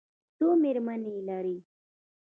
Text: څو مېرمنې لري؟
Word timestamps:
څو 0.37 0.47
مېرمنې 0.61 1.15
لري؟ 1.27 1.57